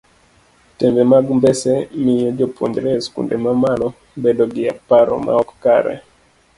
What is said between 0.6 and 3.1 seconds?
tembe mag mbese miyo jopuonjre e